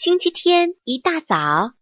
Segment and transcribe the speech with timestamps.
[0.00, 1.72] 星期天一大早，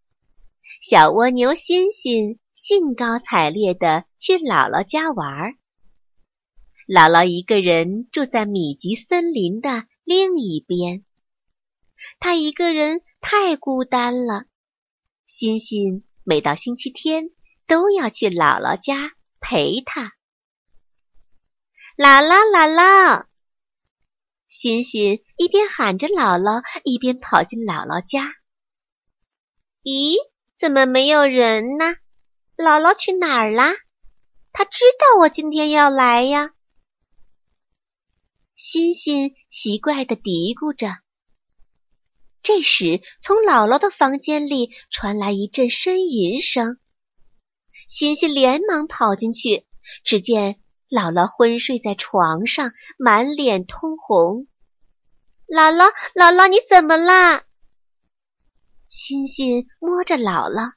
[0.81, 5.53] 小蜗牛欣欣兴高采烈地去姥姥家玩。
[6.89, 11.05] 姥姥一个人住在密集森林的另一边，
[12.19, 14.47] 她一个人太孤单了。
[15.27, 17.33] 欣欣每到星期天
[17.67, 20.15] 都要去姥姥家陪她。
[21.99, 23.27] 姥姥，姥姥。
[24.59, 28.33] 欣欣一边喊着“姥姥”，一边跑进姥姥家。
[29.83, 30.17] 咦，
[30.57, 31.85] 怎么没有人呢？
[32.57, 33.75] 姥姥去哪儿啦？
[34.53, 36.55] 她知道我今天要来呀。
[38.55, 40.89] 欣欣奇怪的嘀咕着。
[42.43, 46.79] 这时，从姥姥的房间里传来一阵呻吟声。
[47.87, 49.67] 欣欣连忙跑进去，
[50.03, 50.59] 只见。
[50.89, 54.47] 姥姥昏睡在床上，满脸通红。
[55.47, 57.45] 姥姥，姥姥，你怎么啦？
[58.89, 60.73] 欣欣摸着姥姥，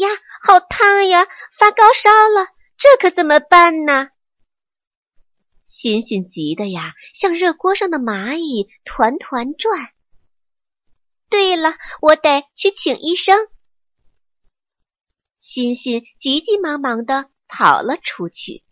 [0.00, 0.08] 呀，
[0.42, 4.08] 好烫呀，发高烧了，这可怎么办呢？
[5.64, 9.90] 欣欣急得呀，像热锅上的蚂蚁，团团转。
[11.28, 13.48] 对了，我得去请医生。
[15.38, 18.63] 欣欣急急忙忙的跑了出去。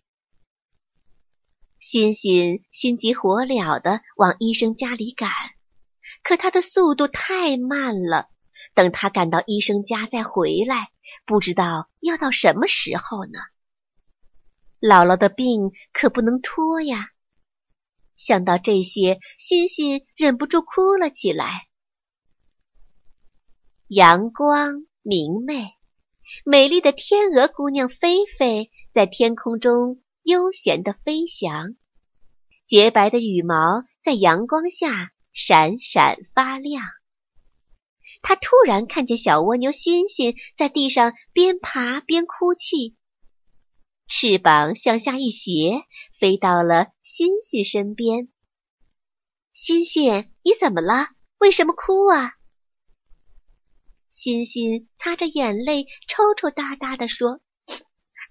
[1.82, 5.28] 欣欣心急火燎的往医生家里赶，
[6.22, 8.28] 可他的速度太慢了。
[8.72, 10.92] 等他赶到医生家再回来，
[11.26, 13.40] 不知道要到什么时候呢。
[14.80, 17.10] 姥姥的病可不能拖呀！
[18.16, 21.62] 想到这些，欣欣忍不住哭了起来。
[23.88, 25.72] 阳光明媚，
[26.44, 30.00] 美丽的天鹅姑娘菲菲在天空中。
[30.22, 31.74] 悠闲的飞翔，
[32.64, 36.82] 洁白的羽毛在阳光下闪闪发亮。
[38.22, 42.96] 他突然看见小蜗牛欣欣在地上边爬边哭泣，
[44.06, 45.82] 翅膀向下一斜，
[46.18, 48.28] 飞到了欣欣身边。
[49.52, 51.08] 欣欣，你怎么了？
[51.38, 52.34] 为什么哭啊？
[54.08, 57.40] 欣欣擦着眼泪，抽抽搭搭地说。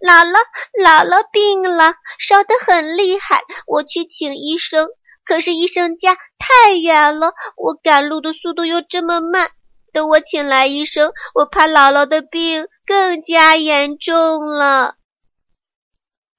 [0.01, 0.39] 姥姥，
[0.83, 3.43] 姥姥病了，烧得很厉害。
[3.67, 4.87] 我去请医生，
[5.23, 9.51] 可是医生家太远了，我赶路的速度又这么慢。
[9.93, 14.95] 等我请来医生，我怕姥姥的病更加严重了。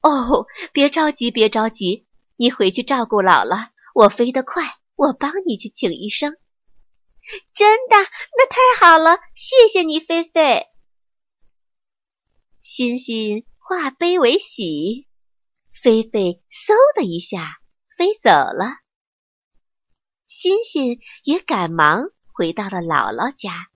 [0.00, 2.06] 哦，别着急，别着急，
[2.36, 3.68] 你回去照顾姥姥。
[3.94, 4.64] 我飞得快，
[4.96, 6.36] 我帮你去请医生。
[7.54, 7.96] 真的？
[7.96, 10.66] 那太好了，谢谢你，菲菲。
[12.60, 13.44] 欣欣。
[13.64, 15.06] 化悲为喜，
[15.70, 17.60] 菲菲嗖的一下
[17.96, 18.80] 飞走了。
[20.26, 23.68] 欣欣也赶忙回到了姥姥家。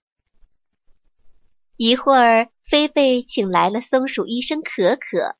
[1.77, 5.37] 一会儿，菲菲请来了松鼠医生可可，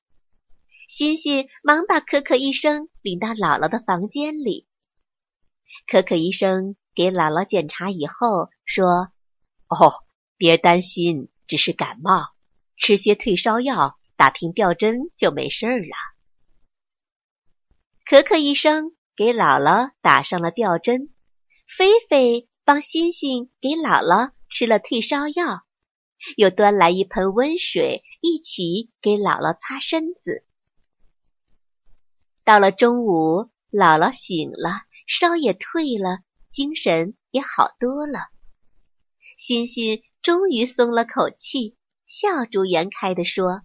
[0.89, 4.69] 欣欣忙把可可医生领到姥姥的房间里。
[5.89, 9.11] 可可医生给姥姥检查以后说
[9.69, 10.05] ：“哦，
[10.37, 12.29] 别担心，只是感冒，
[12.77, 15.97] 吃些退烧药。”打瓶吊针就没事儿了。
[18.05, 21.11] 可可医生给姥姥打上了吊针，
[21.67, 25.65] 菲菲帮欣欣给姥姥吃了退烧药，
[26.37, 30.45] 又端来一盆温水，一起给姥姥擦身子。
[32.45, 38.21] 到了中午，姥姥醒了，烧也退了，精神也好多了。
[39.37, 41.77] 欣欣终于松了口气，
[42.07, 43.63] 笑逐颜开的说。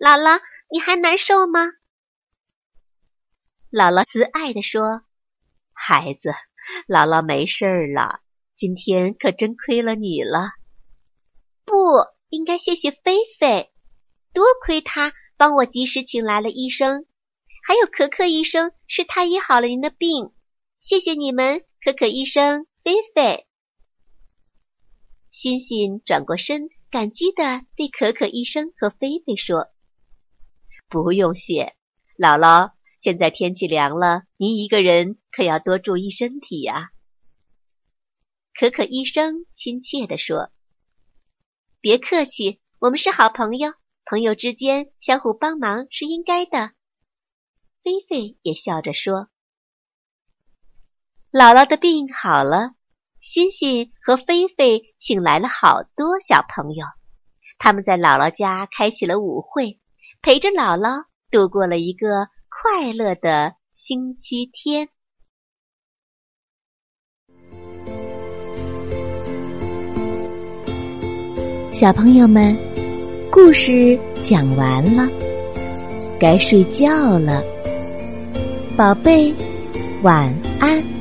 [0.00, 1.66] 姥姥，你还难受吗？
[3.70, 5.02] 姥姥慈爱地说
[5.72, 6.30] ：“孩子，
[6.88, 8.20] 姥姥没事儿了。
[8.54, 10.50] 今天可真亏了你了。
[11.64, 11.74] 不
[12.28, 13.72] 应该谢谢菲菲，
[14.32, 17.06] 多亏她帮我及时请来了医生，
[17.66, 20.32] 还有可可医生，是他医好了您的病。
[20.80, 23.46] 谢谢你们，可可医生，菲菲。”
[25.30, 29.73] 欣欣转过身，感激地对可可医生和菲菲说。
[31.02, 31.74] 不用谢，
[32.16, 32.70] 姥姥。
[32.98, 36.90] 现在天气凉了，您一个人可要多注意身体呀。
[38.56, 40.52] 可可医生亲切地说
[41.82, 43.72] ：“别客气，我们是好朋友，
[44.04, 46.70] 朋友之间相互帮忙是应该的。”
[47.82, 49.28] 菲菲也笑着说
[51.32, 52.70] ：“姥姥的病好了，
[53.18, 56.86] 欣欣和菲菲请来了好多小朋友，
[57.58, 59.80] 他们在姥姥家开起了舞会，
[60.24, 64.88] 陪着姥姥度过了一个快乐的星期天。”
[71.74, 72.56] 小朋友们，
[73.30, 75.06] 故事讲完了，
[76.18, 77.42] 该睡觉了。
[78.78, 79.30] 宝贝，
[80.02, 80.93] 晚安。